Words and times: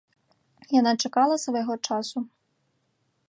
Яна 0.79 0.91
чакала 1.03 1.35
свайго 1.45 1.75
часу. 1.87 2.17